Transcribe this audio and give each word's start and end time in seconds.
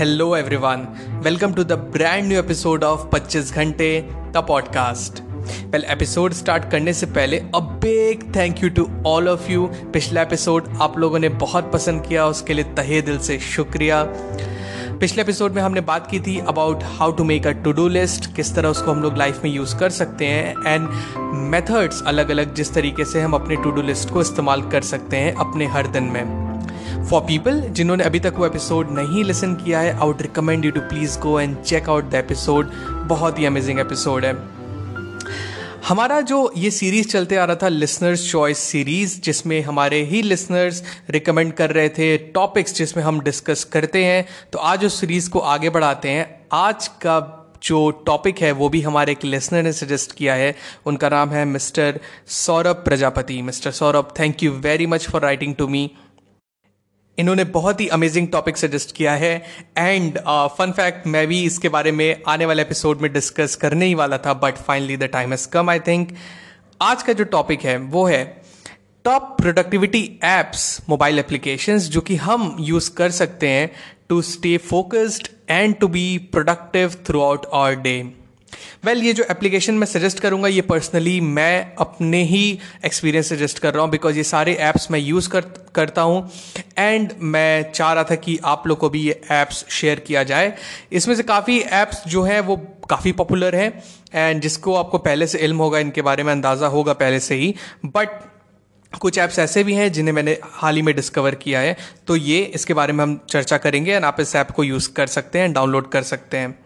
Hello, 0.00 0.26
everyone. 0.34 0.84
Welcome 1.24 1.52
to 1.52 1.64
the 1.64 1.72
brand 1.92 2.22
new 2.22 2.38
episode 2.38 2.84
of 2.84 3.00
25 3.14 3.52
घंटे 3.52 4.08
the 4.32 4.36
podcast 4.36 5.20
well 5.72 5.84
episode 5.84 6.32
start 6.32 6.70
करने 6.70 6.92
से 6.92 7.06
पहले 7.06 7.38
a 7.38 7.58
big 7.58 8.36
thank 8.36 8.62
you 8.62 8.70
to 8.70 8.88
all 9.06 9.28
of 9.28 9.50
you 9.50 9.66
पिछला 9.66 10.22
episode 10.22 10.68
आप 10.82 10.98
लोगों 10.98 11.18
ने 11.18 11.28
बहुत 11.28 11.72
पसंद 11.72 12.06
किया, 12.06 12.26
उसके 12.26 12.54
लिए 12.54 12.64
तहे 12.64 13.02
दिल 13.02 13.18
से 13.18 13.38
शुक्रिया. 13.38 14.04
पिछले 15.00 15.22
एपिसोड 15.22 15.52
में 15.52 15.62
हमने 15.62 15.80
बात 15.80 16.10
की 16.10 16.20
थी 16.20 16.38
about 16.38 16.82
how 16.82 17.12
to 17.12 17.24
make 17.24 17.46
a 17.46 17.50
to 17.50 17.72
do 17.72 17.88
list 17.88 18.34
किस 18.36 18.54
तरह 18.54 18.68
उसको 18.68 18.90
हम 18.90 19.02
लोग 19.02 19.16
लाइफ 19.16 19.44
में 19.44 19.50
यूज़ 19.50 19.76
कर 19.76 19.90
सकते 19.90 20.26
हैं 20.26 20.54
एंड 20.66 20.88
मेथड्स 21.50 22.02
अलग 22.02 22.30
अलग 22.30 22.54
जिस 22.54 22.74
तरीके 22.74 23.04
से 23.04 23.20
हम 23.20 23.34
अपने 23.34 23.56
टू 23.56 23.70
डू 23.70 23.82
लिस्ट 23.82 24.10
को 24.10 24.20
इस्तेमाल 24.20 24.62
कर 24.62 24.80
सकते 24.80 25.16
हैं 25.16 25.34
अपने 25.34 25.66
हर 25.66 25.86
दिन 25.86 26.02
में. 26.02 26.49
फॉर 27.08 27.20
पीपल 27.20 27.60
जिन्होंने 27.60 28.04
अभी 28.04 28.20
तक 28.20 28.34
वो 28.36 28.46
एपिसोड 28.46 28.90
नहीं 28.90 29.24
लिसन 29.24 29.54
किया 29.54 29.80
है 29.80 29.92
I 29.92 30.06
would 30.06 30.22
recommend 30.22 30.64
you 30.64 30.70
to 30.70 30.80
please 30.80 31.18
go 31.18 31.40
and 31.40 31.56
check 31.62 31.88
out 31.88 32.10
the 32.10 32.14
episode 32.14 32.70
बहुत 33.08 33.38
ही 33.38 33.44
अमेजिंग 33.44 33.80
एपिसोड 33.80 34.24
है। 34.24 34.32
हमारा 35.88 36.20
जो 36.20 36.52
ये 36.56 36.70
सीरीज़ 36.70 37.08
चलते 37.08 37.36
आ 37.36 37.44
रहा 37.44 37.56
था 37.56 37.68
लिसनर्स 37.68 38.30
चॉइस 38.30 38.58
सीरीज़ 38.58 39.20
जिसमें 39.20 39.60
हमारे 39.62 40.02
ही 40.02 40.22
लिसनर्स 40.22 40.82
रिकमेंड 41.10 41.52
कर 41.52 41.70
रहे 41.70 41.88
थे 41.88 42.16
टॉपिक्स 42.18 42.74
जिसमें 42.74 43.04
हम 43.04 43.20
डिस्कस 43.20 43.64
करते 43.64 44.04
हैं 44.04 44.24
तो 44.52 44.58
आज 44.58 44.84
उस 44.84 45.00
सीरीज़ 45.00 45.30
को 45.30 45.38
आगे 45.38 45.70
बढ़ाते 45.70 46.08
हैं। 46.08 46.40
आज 46.52 46.88
का 46.88 47.36
जो 47.62 47.90
टॉपिक 48.06 48.38
है, 48.38 48.52
वो 48.52 48.68
भी 48.68 48.80
हमारे 48.80 49.12
एक 49.12 49.24
लिसनर 49.24 49.62
ने 49.62 49.72
सजेस्ट 49.72 50.12
किया 50.12 50.34
है। 50.34 50.54
उनका 50.86 51.08
नाम 51.08 51.30
है 51.30 51.44
mister 51.44 52.00
Saurabh 52.26 52.76
Prajapati 52.76 53.42
mister 53.42 53.70
Saurabh 53.70 54.14
thank 54.20 54.42
you 54.42 54.52
very 54.52 54.86
much 54.86 55.08
for 55.10 55.22
writing 55.22 55.54
to 55.54 55.68
me 55.68 55.90
इन्होंने 57.20 57.44
बहुत 57.44 57.80
ही 57.80 57.86
अमेजिंग 57.88 58.28
टॉपिक 58.28 58.56
सजेस्ट 58.56 58.96
किया 58.96 59.12
है। 59.12 59.42
एंड 59.78 60.18
फन 60.28 60.72
फैक्ट 60.76 61.06
मैं 61.06 61.26
भी 61.26 61.42
इसके 61.44 61.68
बारे 61.68 61.92
में 61.92 62.22
आने 62.28 62.46
वाले 62.46 62.62
एपिसोड 62.62 63.00
में 63.00 63.12
डिस्कस 63.12 63.56
करने 63.56 63.86
ही 63.86 63.94
वाला 63.94 64.18
था 64.18 64.34
but 64.34 64.54
finally 64.54 64.96
the 64.96 65.02
time 65.02 65.30
has 65.30 65.48
come 65.48 65.70
I 65.70 65.80
think 65.80 66.16
आज 66.82 67.02
का 67.02 67.12
जो 67.12 67.24
टॉपिक 67.24 67.62
है, 67.62 67.76
वो 67.78 68.06
है 68.06 68.42
top 69.04 69.36
productivity 69.40 70.20
apps 70.24 70.80
mobile 70.88 71.18
applications 71.18 71.88
जो 71.88 72.00
कि 72.00 72.16
हम 72.16 72.56
यूज़ 72.60 72.90
कर 72.94 73.10
सकते 73.10 73.48
हैं 73.48 73.70
to 74.08 74.22
stay 74.22 74.56
focused 74.56 75.28
and 75.50 75.76
to 75.76 75.88
be 75.88 76.18
productive 76.32 76.94
throughout 77.22 77.46
our 77.52 77.74
day 77.74 78.19
well 78.84 78.94
well, 78.94 79.06
ये 79.06 79.12
जो 79.12 79.24
एप्लीकेशन 79.30 79.74
मैं 79.74 79.86
सजेस्ट 79.86 80.20
करूँगा 80.20 80.48
ये 80.48 80.60
पर्सनली 80.60 81.20
मैं 81.20 81.74
अपने 81.76 82.22
ही 82.24 82.58
एक्सपीरियंस 82.84 83.28
सजेस्ट 83.28 83.58
कर 83.58 83.74
रहा 83.74 83.82
हूँ 83.82 83.90
बिकॉज़ 83.90 84.16
ये 84.16 84.24
सारे 84.24 84.54
ऐप्स 84.68 84.90
मैं 84.90 84.98
यूज़ 84.98 85.28
कर 85.28 85.44
करता 85.74 86.02
हूँ 86.02 86.30
एंड 86.78 87.12
मैं 87.18 87.70
चाह 87.72 87.92
रहा 87.92 88.04
था 88.04 88.14
कि 88.14 88.38
आप 88.44 88.66
लोग 88.66 88.78
को 88.78 88.90
भी 88.90 89.02
ये 89.02 89.20
ऐप्स 89.30 89.64
शेयर 89.70 90.00
किया 90.00 90.22
जाए। 90.22 90.52
इसमें 90.92 91.14
से 91.14 91.22
काफ़ी 91.22 91.58
ऐप्स 91.60 92.02
जो 92.06 92.22
हैं 92.22 92.40
वो 92.40 92.56
काफ़ी 92.90 93.12
पॉपुलर 93.12 93.54
हैं 93.56 93.72
एंड 94.14 94.42
जिसको 94.42 94.74
आपको 94.74 94.98
पहले 94.98 95.26
से 95.26 95.38
इल्म 95.38 95.56
होगा 95.56 95.78
इनके 95.78 96.02
बारे 96.02 96.22
में 96.22 96.32
अंदाज़ा 96.32 96.66
होगा 96.66 96.92
पहले 96.92 97.20
से 97.20 97.34
ही। 97.34 97.54
बट 97.86 98.20
कुछ 98.92 99.18
ऐप्स 99.18 99.38
ऐसे 99.38 99.62
भी 99.64 99.74
हैं 99.74 99.90
जिन्हें 99.92 100.12
मैंने 100.14 100.36
हाल 100.52 100.76
ही 100.76 100.82
में 100.82 100.94
डिस्कवर 100.96 101.34
किया 101.34 101.60
है। 101.60 101.76
तो 102.06 102.16
ये 102.16 102.40
इसके 102.54 102.74
बारे 102.74 102.92
में 102.92 103.02
हम 103.04 103.18
चर्चा 103.30 103.56
करेंगे 103.58 103.92
एंड 103.92 104.04
आप 104.04 104.20
इस 104.20 104.34
ऐप 104.36 104.50
को 104.50 104.64
यूज़ 104.64 104.92
कर 104.92 105.06
सकते 105.06 105.38
हैं 105.38 105.52
डाउनलोड 105.52 105.90
कर 105.90 106.02
सकते 106.02 106.36
हैं। 106.36 106.58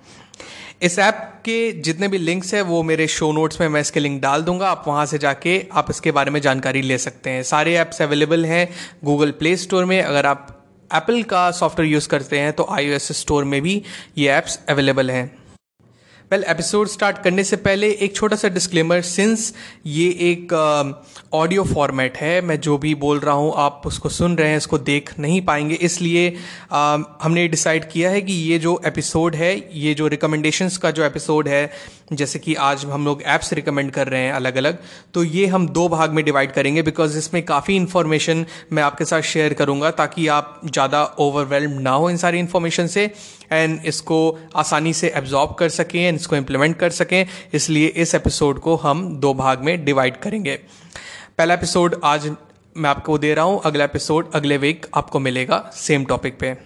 इस 0.85 0.99
ऐप 0.99 1.19
के 1.45 1.73
जितने 1.83 2.09
भी 2.09 2.19
लिंक्स 2.19 2.53
हैं, 2.55 2.63
वो 2.63 2.83
मेरे 2.83 3.07
शो 3.09 3.31
नोट्स 3.33 3.61
में 3.61 3.69
मैं 3.69 3.81
इसके 3.81 4.01
लिंक 4.01 4.21
डाल 4.23 4.43
दूँगा। 4.43 4.71
आप 4.71 4.85
वहाँ 4.87 5.05
से 5.07 5.19
जाके 5.19 5.59
आप 5.73 5.91
इसके 5.91 6.11
बारे 6.13 6.31
में 6.31 6.41
जानकारी 6.41 6.83
ले 6.83 6.99
सकते 6.99 7.31
हैं। 7.31 7.43
सारे 7.43 7.75
ऐप्स 7.77 8.03
अवेलेबल 8.03 8.45
हैं 8.47 8.69
गूगल 9.05 9.31
प्ले 9.31 9.57
स्टोर 9.57 9.85
में। 9.85 10.01
अगर 10.03 10.27
आप 10.27 10.47
एप्पल 10.91 11.23
का 11.23 11.51
सॉफ्टवेयर 11.51 11.93
यूज़ 11.93 12.09
करते 12.09 12.39
हैं 12.39 12.53
तो 12.53 12.67
आई 12.71 12.99
स्टोर 12.99 13.45
में 13.45 13.61
भी 13.63 13.83
ये 14.19 14.29
ऐप्स 14.29 14.59
अवेलेबल 14.69 15.11
हैं। 15.11 15.31
वेल 16.35 16.45
एपिसोड 16.49 16.89
स्टार्ट 16.89 17.19
करने 17.19 17.43
से 17.45 17.57
पहले 17.57 17.91
एक 18.03 18.15
छोटा 18.17 18.37
सा 18.37 18.49
डिस्क्लेमर 18.49 19.01
सिंस 19.01 19.53
ये 19.87 20.07
एक 20.23 20.53
ऑडियो 21.35 21.63
uh, 21.63 21.75
फॉर्मेट 21.75 22.17
है 22.17 22.41
मैं 22.41 22.59
जो 22.61 22.77
भी 22.79 22.95
बोल 22.95 23.19
रहा 23.21 23.35
हूँ 23.35 23.53
आप 23.57 23.83
उसको 23.87 24.09
सुन 24.09 24.37
रहे 24.37 24.49
हैं 24.49 24.57
इसको 24.57 24.79
देख 24.81 25.19
नहीं 25.19 25.41
पाएँगे 25.45 25.75
इसलिए 25.83 26.31
uh, 26.31 27.03
हमने 27.23 27.47
डिसाइड 27.49 27.91
किया 27.91 28.11
है 28.11 28.21
कि 28.21 28.33
ये 28.33 28.59
जो 28.59 28.81
एपिसोड 28.87 29.35
है 29.35 29.53
ये 29.79 29.95
जो 29.95 30.07
रिकमेंडेशंस 30.07 30.77
का 30.77 30.91
जो 30.91 31.05
एपिसोड 31.05 31.49
है 31.49 31.71
जैसे 32.13 32.39
कि 32.39 32.55
आज 32.63 32.85
हम 32.85 33.05
लोग 33.05 33.23
ऐप्स 33.27 33.53
रिकमेंड 33.53 33.91
कर 33.91 34.09
रहे 34.09 34.21
हैं 34.21 34.33
अलग 34.33 34.57
अलग 34.57 34.79
तो 35.15 35.25
ये 35.25 35.47
हम 35.47 35.69
दो 35.69 35.89
भाग 35.89 36.11
में 36.11 36.25
डिवाइड 36.25 36.53
करेंगे 36.53 36.83
बिकॉज़ 36.83 37.17
इसमें 37.19 37.43
काफ़ी 37.43 37.77
इन्फॉर्मेशन 37.77 38.45
मैं 38.73 38.83
आपके 38.83 39.05
साथ 39.05 39.23
शेयर 39.23 39.55
करूँगा 39.55 39.91
ताकि 39.93 40.27
आप 40.31 40.61
ज़्यादा 40.65 41.05
ओवरवेल्म 41.19 41.81
ना 41.81 41.91
हो 41.91 42.11
इन 42.11 42.17
सारी 42.17 42.39
इन्फॉर्मेशन 42.39 42.87
से 42.87 43.11
एंड 43.55 43.81
इसको 43.87 44.19
आसानी 44.57 44.93
से 44.93 45.13
एब्जॉर्ब 45.17 45.55
कर 45.55 45.69
सकें 45.69 46.01
एंड 46.01 46.19
इसको 46.21 46.37
इम्प्लीमेंट 46.37 46.77
कर 46.77 46.91
सकें 46.91 47.27
इसलिए 47.55 47.87
इस 47.87 48.15
एपिसोड 48.15 48.59
को 48.59 48.77
हम 48.77 49.17
दो 49.21 49.35
भाग 49.35 49.63
में 49.63 49.85
डिवाइड 49.85 50.17
करेंगे। 50.17 50.55
पहला 51.39 51.55
एपिसोड 51.55 52.01
आज 52.05 52.29
मैं 52.77 52.91
आपको 52.91 53.19
दे 53.19 53.35
रहा 53.35 53.45
हूँ 53.45 53.61
अगला 53.65 53.85
एपिसोड 53.85 54.31
अगले 54.35 54.57
वीक 54.57 54.87
आपको 54.95 55.21
मिलेगा 55.21 55.59
सेम 55.75 56.05
टॉपिक 56.05 56.39
पे। 56.39 56.57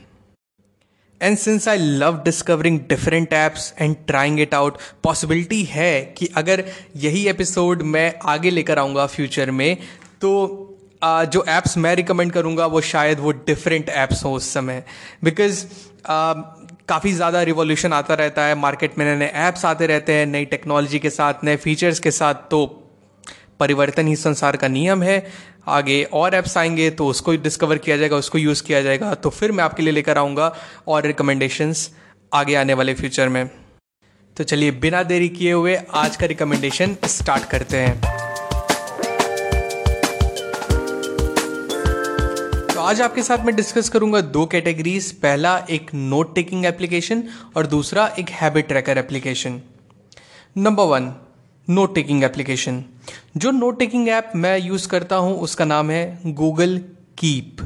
And 1.23 1.37
since 1.39 1.69
I 1.69 1.79
love 1.79 2.23
discovering 2.25 2.79
different 2.89 3.33
apps 3.33 3.73
and 3.81 3.97
trying 4.07 4.41
it 4.41 4.55
out 4.55 4.79
possibility 5.03 5.63
है 5.65 6.01
कि 6.19 6.29
अगर 6.37 6.65
यही 6.97 7.27
एपिसोड 7.29 7.83
मैं 7.83 8.13
आगे 8.25 8.51
लेकर 8.51 8.79
आऊँगा 8.79 9.07
फ्यूचर 9.07 9.51
में 9.51 9.77
तो 10.21 10.65
uh, 11.05 11.25
जो 11.25 11.45
ऐप्स 11.49 11.77
मैं 11.79 11.95
रिकमेंड 11.95 12.33
करूँगा 12.33 12.67
वो 12.67 12.81
शायद 12.81 13.21
वो 13.21 13.33
डिफरेंट 13.33 13.89
ऐप्स 13.89 14.25
हों 14.25 14.33
उस 14.35 14.53
समय। 14.53 14.83
बिकॉज़ 15.25 15.65
काफ़ी 16.89 17.13
ज़्यादा 17.13 17.43
रिवोल्यूशन 17.43 17.93
आता 17.93 18.15
रहता 18.15 18.43
है। 18.43 18.55
मार्केट 18.55 18.99
में 18.99 19.05
नए 19.05 19.17
नए 19.17 19.27
ऐप्स 19.39 19.65
आते 19.65 19.87
रहते 19.87 20.13
हैं, 20.13 20.27
नई 20.27 20.45
टेक्नोलॉजी 20.47 20.99
के 20.99 21.11
साथ, 21.11 21.45
नए 21.45 21.57
फीचर्स 21.57 22.01
के 22.01 22.11
साथ 22.11 22.35
तो 22.51 22.65
परिवर्तन 23.61 24.07
ही 24.07 24.17
संसार 24.17 24.57
का 24.57 24.69
नियम 24.69 25.03
है। 25.03 25.27
आगे 25.69 26.03
और 26.13 26.35
ऐप्स 26.35 26.57
आएँगे 26.57 26.89
तो 26.91 27.07
उसको 27.07 27.35
डिस्कवर 27.39 27.79
किया 27.79 27.97
जाएगा, 27.97 28.17
उसको 28.17 28.39
यूज़ 28.39 28.63
किया 28.63 28.83
जाएगा। 28.83 29.15
तो 29.15 29.31
फिर 29.31 29.53
मैं 29.53 29.65
आपके 29.65 29.83
लिए 29.83 29.93
लेकर 29.93 30.19
आऊँगा 30.19 30.55
और 30.89 31.07
रिकमेंडेशंस 31.07 31.91
आगे 32.33 32.55
आने 32.55 32.75
वाले 32.75 32.95
फ्यूचर 32.95 33.29
में। 33.29 33.47
तो 34.37 34.45
चलिए, 34.45 34.71
बिना 34.73 35.03
देरी 35.03 35.29
किए 35.29 35.53
हुए 35.53 35.77
आज 35.95 36.17
का 36.17 36.27
रिकमेंडेशन 36.27 36.97
स्टार्ट 37.07 37.45
करते 37.45 37.77
हैं। 37.77 38.28
आज 42.89 43.01
आपके 43.01 43.23
साथ 43.23 43.39
मैं 43.39 43.57
डिस्कस 43.57 43.89
करूँगा 43.89 44.21
दो 44.21 44.47
कैटेगरीज 44.47 45.13
पहला 45.13 45.67
एक 45.71 45.91
नोट 45.95 46.35
टेकिंग 46.35 46.67
एप्लीकेशन 46.67 47.25
और 47.57 47.67
दूसरा 47.67 48.07
एक 48.19 48.29
habit 48.31 48.69
tracker 48.69 48.99
application 48.99 49.61
number 50.57 50.85
one 50.85 51.15
note 51.71 51.95
taking 51.95 52.25
application 52.25 52.85
जो 53.37 53.51
नोट 53.51 53.79
टेकिंग 53.79 54.09
ऐप 54.09 54.33
मैं 54.37 54.59
यूज़ 54.59 54.89
करता 54.89 55.17
हूँ, 55.17 55.41
उसका 55.41 55.65
नाम 55.65 55.91
है 55.91 56.21
गूगल 56.27 56.79
कीप 57.19 57.57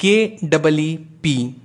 के 0.00 0.32
double 0.44 0.80
E 0.80 0.96
P 1.22 1.56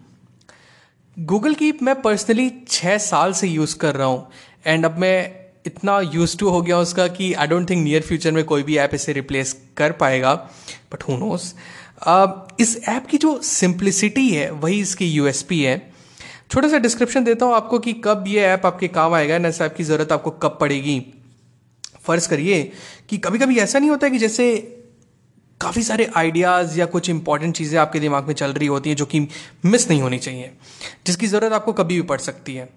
Google 1.19 1.53
Keep 1.53 1.83
मैं 1.83 2.01
पर्सनली 2.01 2.51
छः 2.67 2.97
साल 2.97 3.33
से 3.33 3.47
यूज़ 3.47 3.77
कर 3.77 3.95
रहा 3.95 4.07
हूँ 4.07 4.31
एंड 4.65 4.85
अब 4.85 4.97
मैं 4.97 5.35
इतना 5.65 5.99
यूज़ 5.99 6.37
टू 6.37 6.49
हो 6.49 6.61
गया 6.61 6.79
उसका 6.79 7.07
कि 7.07 7.33
I 7.33 7.47
don't 7.47 7.69
think 7.69 7.83
near 7.83 8.01
future 8.01 8.31
में 8.31 8.43
कोई 8.43 8.63
भी 8.63 8.77
ऐप 8.77 8.91
इसे 8.93 9.13
रिप्लेस 9.13 9.65
कर 9.77 9.91
पाएगा 9.91 10.33
बट 10.93 11.03
हु 11.03 11.17
नोस 11.17 11.55
इस 12.59 12.77
ऐप 12.87 13.05
की 13.07 13.17
जो 13.17 13.39
सिंप्लिसिटी 13.41 14.29
है, 14.29 14.49
वही 14.51 14.79
इसकी 14.79 15.05
यूएसपी 15.07 15.61
है। 15.63 15.77
छोटा 16.51 16.67
सा 16.67 16.77
डिस्क्रिप्शन 16.77 17.23
देता 17.23 17.45
हूँ 17.45 17.55
आपको 17.55 17.79
कि 17.79 17.93
कब 18.05 18.23
ये 18.27 18.41
ऐप 18.41 18.65
आपके 18.65 18.87
काम 18.89 19.13
आएगा, 19.13 19.37
ना 19.37 19.47
ऐप 19.47 19.75
की 19.77 19.83
ज़रूरत 19.83 20.11
आपको 20.11 20.31
कब 20.33 20.57
पड़ेगी। 20.61 20.99
फ़र्ज़ 22.03 22.29
करिए 22.29 22.63
कि 23.09 23.17
कभी 23.17 23.39
कभी 23.39 23.57
ऐसा 23.59 23.79
नहीं 23.79 23.89
होता 23.89 24.09
कि 24.09 24.17
जैसे 24.17 24.55
काफ़ी 25.61 25.81
सारे 25.83 26.09
आइडियाज़ 26.15 26.79
या 26.79 26.85
कुछ 26.85 27.09
इंपॉर्टेंट 27.09 27.55
चीज़ें 27.55 27.79
आपके 27.79 27.99
दिमाग 27.99 28.27
में 28.27 28.33
चल 28.33 28.51
रही 28.53 28.67
होती 28.67 28.89
हैं 28.89 28.97
जो 28.97 29.05
कि 29.05 29.19
मिस 29.65 29.89
नहीं 29.89 30.01
होनी 30.01 30.19
चाहिए, 30.19 30.51
जिसकी 31.07 31.27
ज़रूरत 31.27 31.53
आपको 31.53 31.73
कभी 31.73 31.95
भी 31.95 32.07
पड़ 32.07 32.19
सकती 32.19 32.55
है। 32.55 32.69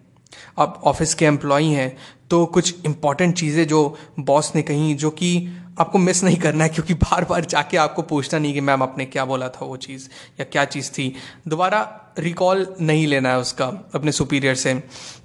आप 0.59 0.81
ऑफ़िस 0.85 1.15
के 1.15 1.25
एम्प्लॉई 1.25 1.67
हैं 1.67 1.97
तो 2.31 2.45
कुछ 2.47 2.87
इंपॉर्टेंट 2.87 3.35
चीज़ें 3.37 3.67
जो 3.69 3.97
बॉस 4.21 4.53
ने 4.55 4.63
कही 4.63 4.95
जो 4.95 5.11
कि 5.13 5.49
आपको 5.81 5.99
मिस 5.99 6.23
नहीं 6.25 6.37
करना 6.37 6.65
है, 6.65 6.71
क्योंकि 6.71 6.95
बार 6.95 7.25
बार 7.25 7.45
जाके 7.45 7.77
आपको 7.77 8.03
पूछना 8.03 8.39
नहीं 8.39 8.53
कि 8.55 8.61
मैम 8.61 8.83
आपने 8.83 9.05
क्या 9.07 9.25
बोला 9.25 9.49
था 9.49 9.67
वो 9.67 9.77
चीज़ 9.79 10.09
या 10.41 10.45
क्या 10.45 10.65
चीज़ 10.65 10.91
थी। 10.93 11.15
दोबारा 11.49 11.81
रिकॉल 12.19 12.67
नहीं 12.81 13.07
लेना 13.07 13.29
है 13.29 13.39
उसका 13.39 13.67
अपने 13.95 14.13
सुपीरियर 14.13 14.55
से। 14.55 14.75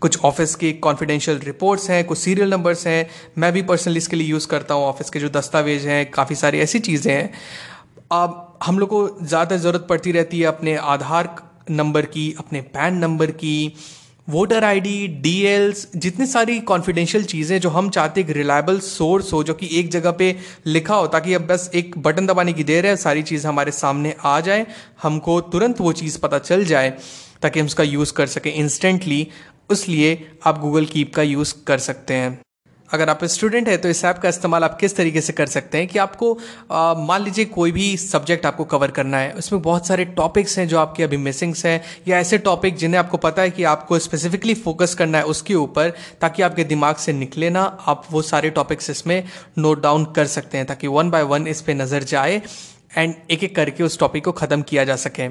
कुछ 0.02 0.20
ऑफ़िस 0.22 0.56
के 0.56 0.72
कॉन्फिडेंशियल 0.74 1.40
रिपोर्ट्स 1.40 1.90
हैं, 1.90 2.04
कुछ 2.06 2.18
सीरियल 2.18 2.52
नंबर्स 2.52 2.86
हैं। 2.88 3.08
मैं 3.38 3.52
भी 3.54 3.62
पर्सनली 3.64 3.98
इसके 3.98 4.16
लिए 4.16 4.28
यूज़ 4.28 4.48
करता 4.48 4.74
हूँ 4.74 4.86
ऑफ़िस 4.86 5.10
के 5.10 5.20
जो 5.20 5.30
दस्तावेज़ 5.30 5.88
हैं, 5.88 6.10
काफ़ी 6.12 6.36
सारी 6.36 6.60
ऐसी 6.60 6.80
चीज़ें 6.80 7.14
हैं। 7.14 7.32
अब 8.14 8.60
हम 8.64 8.80
लोग 8.80 8.90
को 8.90 9.10
ज़्यादा 9.22 9.58
ज़रूरत 9.58 9.86
पड़ती 9.90 10.12
रहती 10.12 10.40
है 10.40 10.48
अपने 10.48 10.76
आधार 10.78 11.36
नंबर 11.70 12.06
की, 12.06 12.34
अपने 12.40 12.62
पैन 12.62 12.98
नंबर 12.98 13.32
की 13.34 13.74
वोटर 14.28 14.64
आईडी 14.64 15.08
डीएल्स 15.22 15.88
जितनी 15.96 16.26
सारी 16.26 16.60
कॉन्फिडेंशियल 16.60 17.24
चीज़ें 17.24 17.60
जो 17.62 17.70
हम 17.70 17.90
चाहते 17.90 18.22
एक 18.22 18.30
रिलायबल 18.30 18.80
सोर्स 18.80 19.32
हो, 19.34 19.44
जो 19.44 19.54
कि 19.54 19.70
एक 19.80 19.90
जगह 19.92 20.12
पे 20.12 20.36
लिखा 20.66 20.96
हो, 20.96 21.08
ताकि 21.08 21.34
अब 21.34 21.42
बस 21.42 21.70
एक 21.76 21.98
बटन 21.98 22.28
दबाने 22.28 22.54
की 22.54 22.64
देर 22.64 22.86
है, 22.86 22.96
सारी 22.96 23.24
चीज़ 23.24 23.48
हमारे 23.48 23.72
सामने 23.72 24.16
आ 24.24 24.40
जाए, 24.40 24.66
हमको 25.04 25.40
तुरंत 25.42 25.82
वो 25.82 25.94
चीज़ 25.94 26.18
पता 26.20 26.40
चल 26.40 26.66
जाए, 26.66 26.90
ताकि 27.42 27.60
हम 27.60 27.66
उसका 27.66 27.84
यूज़ 27.84 28.14
कर 28.14 28.28
सकें 28.28 28.54
इंस्टेंटली 28.54 29.28
उसलिए 29.70 30.18
आप 30.46 30.60
गूगल 30.60 30.86
कीप 30.86 31.14
का 31.16 31.22
यूज़ 31.22 31.54
कर 31.68 31.78
सकते 31.80 32.14
हैं। 32.14 32.40
अगर 32.90 33.10
आप 33.10 33.24
स्टूडेंट 33.26 33.68
है 33.70 33.76
तो 33.78 33.90
इस 33.90 34.04
ऐप 34.06 34.18
का 34.18 34.30
इस्तेमाल 34.30 34.64
आप 34.64 34.78
किस 34.80 34.96
तरीके 34.96 35.22
से 35.22 35.34
कर 35.34 35.46
सकते 35.48 35.78
हैं 35.78 35.88
कि 35.88 36.00
आपको 36.00 36.34
मान 37.00 37.24
लीजिए 37.24 37.46
कोई 37.48 37.72
भी 37.72 37.86
सब्जेक्ट 37.98 38.46
आपको 38.46 38.64
कवर 38.66 38.92
करना 38.92 39.18
है, 39.18 39.32
उसमें 39.34 39.62
बहुत 39.62 39.88
सारे 39.88 40.06
टॉपिक्स 40.16 40.58
हैं 40.60 40.68
जो 40.68 40.80
आपके 40.80 41.04
अभी 41.04 41.18
मिसिंग्स 41.20 41.66
हैं, 41.66 41.82
या 42.08 42.20
ऐसे 42.20 42.38
टॉपिक 42.40 42.76
जिन्हें 42.78 43.00
आपको 43.00 43.18
पता 43.18 43.42
है 43.42 43.52
कि 43.52 43.64
आपको 43.66 44.00
स्पेसिफिकली 44.00 44.54
फोकस 44.56 44.94
करना 44.96 45.18
है 45.18 45.24
उसके 45.26 45.56
ऊपर, 45.56 45.94
ताकि 46.22 46.44
आपके 46.44 46.64
दिमाग 46.66 46.96
से 46.98 47.14
निकले 47.14 47.50
ना, 47.50 47.64
आप 47.64 48.04
वो 48.12 48.22
सारे 48.24 48.50
टॉपिक्स 48.52 48.90
इसमें 48.90 49.24
नोट 49.58 49.82
डाउन 49.84 50.06
कर 50.16 50.26
सकते 50.28 50.58
हैं, 50.58 50.68
ताकि 50.68 50.88
वन 50.90 51.10
बाय 51.10 51.24
वन 51.24 51.48
इस 51.48 51.62
पर 51.62 51.74
नज़र 51.74 52.04
जाए 52.06 52.42
एंड 52.98 53.14
एक 53.32 53.44
एक 53.44 53.56
करके 53.56 53.84
उस 53.84 54.00
टॉपिक 54.00 54.24
को 54.26 54.32
ख़त्म 54.34 54.62
किया 54.62 54.84
जा 54.84 54.96
सके। 54.98 55.28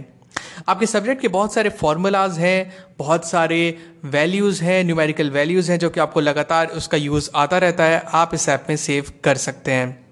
आपके 0.68 0.86
सब्जेक्ट 0.86 1.22
के 1.22 1.28
बहुत 1.28 1.54
सारे 1.54 1.70
फॉर्मूलाज 1.70 2.38
हैं, 2.38 2.72
बहुत 2.98 3.28
सारे 3.28 3.76
वैल्यूज़ 4.06 4.62
हैं 4.64 4.82
न्यूमेरिकल 4.84 5.30
वैल्यूज़ 5.30 5.70
हैं 5.72 5.78
जो 5.78 5.90
कि 5.90 6.00
आपको 6.00 6.20
लगातार 6.20 6.66
उसका 6.76 6.96
यूज़ 6.96 7.30
आता 7.34 7.58
रहता 7.58 7.84
है, 7.84 8.02
आप 8.06 8.34
इस 8.34 8.48
ऐप 8.48 8.66
में 8.68 8.76
सेव 8.76 9.12
कर 9.24 9.36
सकते 9.36 9.72
हैं। 9.72 10.02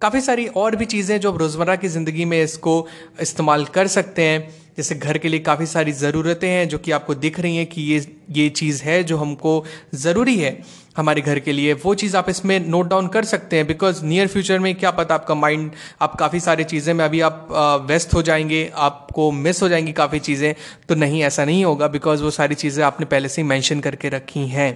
काफ़ी 0.00 0.20
सारी 0.20 0.46
और 0.46 0.76
भी 0.76 0.84
चीज़ें 0.84 1.18
जो 1.20 1.36
रोज़मर्रा 1.36 1.76
की 1.76 1.88
ज़िंदगी 1.88 2.24
में 2.24 2.42
इसको 2.42 2.86
इस्तेमाल 3.20 3.64
कर 3.64 3.86
सकते 3.86 4.22
हैं। 4.22 4.48
जैसे 4.76 4.94
घर 4.94 5.18
के 5.18 5.28
लिए 5.28 5.40
काफ़ी 5.40 5.66
सारी 5.66 5.92
ज़रूरतें 5.92 6.48
हैं 6.48 6.68
जो 6.68 6.78
कि 6.78 6.90
आपको 6.90 7.14
दिख 7.14 7.40
रही 7.40 7.56
हैं 7.56 7.66
कि 7.66 7.82
ये 7.82 7.98
ये 8.30 8.48
चीज़ 8.50 8.82
है 8.82 9.02
जो 9.04 9.16
हमको 9.16 9.64
ज़रूरी 9.94 10.36
है। 10.38 10.52
हमारे 10.96 11.20
घर 11.22 11.38
के 11.38 11.52
लिए। 11.52 11.72
वो 11.74 11.94
चीज़ 11.94 12.16
आप 12.16 12.28
इसमें 12.28 12.58
नोट 12.60 12.88
डाउन 12.88 13.08
कर 13.08 13.24
सकते 13.24 13.56
हैं 13.56 13.66
बिकॉज़ 13.66 14.04
नियर 14.04 14.28
फ्यूचर 14.28 14.58
में 14.58 14.74
क्या 14.74 14.90
पता 14.90 15.14
आपका 15.14 15.34
माइंड 15.34 15.70
आप 16.02 16.14
काफ़ी 16.16 16.40
सारी 16.40 16.64
चीज़ें 16.64 16.92
में 16.94 17.04
अभी 17.04 17.20
आप 17.20 17.48
व्यस्त 17.86 18.14
हो 18.14 18.22
जाएँगे, 18.22 18.70
आपको 18.74 19.30
मिस 19.32 19.62
हो 19.62 19.68
जाएँगी 19.68 19.92
काफ़ी 19.92 20.18
चीज़ें 20.20 20.54
तो 20.88 20.94
नहीं, 20.94 21.22
ऐसा 21.22 21.44
नहीं 21.44 21.64
होगा 21.64 21.88
बिकॉज़ 21.88 22.22
वो 22.22 22.30
सारी 22.30 22.54
चीज़ें 22.54 22.84
आपने 22.84 23.06
पहले 23.06 23.28
से 23.28 23.42
ही 23.42 23.48
मैंशन 23.48 23.80
करके 23.80 24.08
रखी 24.08 24.46
हैं। 24.48 24.72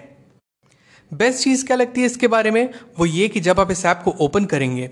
बेस्ट 1.10 1.42
चीज़ 1.44 1.64
क्या 1.66 1.76
लगती 1.76 2.00
है 2.00 2.06
इसके 2.06 2.28
बारे 2.28 2.50
में? 2.50 2.68
वो 2.98 3.06
ये 3.06 3.28
कि 3.28 3.40
जब 3.40 3.60
आप 3.60 3.70
इस 3.70 3.84
ऐप 3.86 4.00
को 4.04 4.10
ओपन 4.20 4.44
करेंगे 4.44 4.90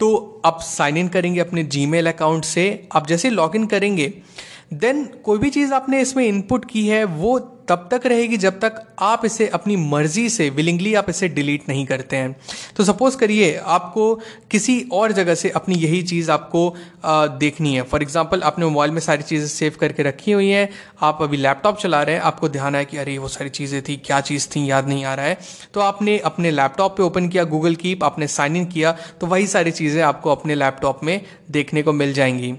तो 0.00 0.40
आप 0.46 0.60
साइन 0.62 0.96
इन 0.96 1.08
करेंगे 1.08 1.40
अपने 1.40 1.62
जी 1.64 1.84
अकाउंट 2.02 2.44
से, 2.44 2.88
आप 2.92 3.06
जैसे 3.06 3.30
लॉग 3.30 3.56
इन 3.56 3.66
करेंगे 3.66 4.12
देन 4.72 5.04
कोई 5.24 5.38
भी 5.38 5.50
चीज़ 5.50 5.72
आपने 5.74 6.00
इसमें 6.00 6.26
इनपुट 6.26 6.64
की 6.64 6.86
है, 6.88 7.04
वो 7.04 7.38
तब 7.68 7.88
तक 7.90 8.06
रहेगी 8.06 8.36
जब 8.36 8.58
तक 8.60 8.82
आप 9.02 9.24
इसे 9.24 9.46
अपनी 9.48 9.76
मर्ज़ी 9.76 10.28
से 10.30 10.48
विलिंगली 10.50 10.94
आप 10.94 11.08
इसे 11.10 11.28
डिलीट 11.28 11.68
नहीं 11.68 11.84
करते 11.86 12.16
हैं। 12.16 12.36
तो 12.76 12.84
सपोज़ 12.84 13.16
करिए 13.16 13.54
आपको 13.56 14.14
किसी 14.50 14.80
और 14.92 15.12
जगह 15.12 15.34
से 15.34 15.50
अपनी 15.50 15.74
यही 15.76 16.02
चीज़ 16.04 16.30
आपको 16.30 16.68
आ, 17.04 17.26
देखनी 17.28 17.74
है। 17.74 17.82
फॉर 17.82 18.02
एग्जांपल 18.02 18.42
आपने 18.42 18.66
मोबाइल 18.66 18.90
में 18.90 19.00
सारी 19.00 19.22
चीज़ें 19.22 19.46
सेव 19.48 19.76
करके 19.80 20.02
रखी 20.02 20.32
हुई 20.32 20.48
हैं। 20.48 20.68
आप 21.02 21.18
अभी 21.22 21.36
लैपटॉप 21.36 21.78
चला 21.78 22.02
रहे 22.02 22.14
हैं 22.14 22.22
आपको 22.22 22.48
ध्यान 22.48 22.74
आया 22.74 22.84
कि 22.84 22.96
अरे 22.96 23.16
वो 23.18 23.28
सारी 23.28 23.50
चीज़ें 23.50 23.80
थी 23.82 23.96
क्या 24.06 24.20
चीज़ 24.22 24.48
थी 24.48 24.68
याद 24.70 24.88
नहीं 24.88 25.04
आ 25.04 25.14
रहा 25.14 25.26
है। 25.26 25.38
तो 25.74 25.80
आपने 25.80 26.18
अपने 26.26 26.50
लैपटॉप 26.50 26.96
पर 26.96 27.02
ओपन 27.02 27.28
किया 27.28 27.44
गूगल 27.46 27.74
कीप 27.74 28.04
आपने 28.04 28.26
साइन 28.28 28.56
इन 28.56 28.64
किया 28.66 28.92
तो 29.20 29.26
वही 29.26 29.46
सारी 29.46 29.70
चीज़ें 29.70 30.02
आपको 30.02 30.30
अपने 30.30 30.54
लैपटॉप 30.54 31.04
में 31.04 31.20
देखने 31.50 31.82
को 31.82 31.92
मिल 31.92 32.12
जाएँगी। 32.12 32.54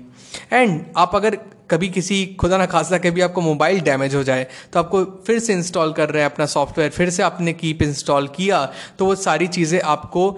एंड 0.53 0.81
आप 0.97 1.15
अगर 1.15 1.38
कभी 1.71 1.89
किसी 1.89 2.25
खुदा 2.39 2.57
ना 2.57 2.66
खासा 2.66 2.98
कभी 2.98 3.21
आपको 3.21 3.42
मोबाइल 3.42 3.80
डैमेज 3.81 4.16
हो 4.16 4.24
जाए 4.24 4.48
तो 4.74 4.80
आपको 4.80 5.04
फिर 5.27 5.39
से 5.39 5.54
इंस्टॉल 5.54 5.94
कर 5.94 6.10
रहे 6.10 6.24
हैं 6.24 6.30
अपना 6.31 6.45
सॉफ्टवेयर, 6.48 6.92
फिर 6.92 7.10
से 7.10 7.24
आपने 7.24 7.54
कीप 7.54 7.81
इंस्टॉल 7.81 8.27
किया 8.27 8.66
तो 9.00 9.06
वो 9.06 9.16
सारी 9.18 9.48
चीज़ें 9.50 9.80
आपको 9.81 10.38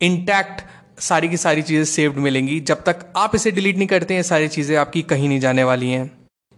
इंटैक्ट 0.00 0.62
सारी 1.00 1.28
की 1.28 1.36
सारी 1.36 1.62
चीज़ें 1.62 1.84
सेव्ड 1.84 2.16
मिलेंगी। 2.18 2.60
जब 2.60 2.82
तक 2.84 3.12
आप 3.16 3.34
इसे 3.34 3.50
डिलीट 3.50 3.76
नहीं 3.76 3.88
करते 3.88 4.14
हैं 4.14 4.22
सारी 4.24 4.48
चीज़ें 4.48 4.76
आपकी 4.76 5.02
कहीं 5.04 5.28
नहीं 5.28 5.40
जाने 5.40 5.64
वाली 5.64 5.90
हैं। 5.90 6.15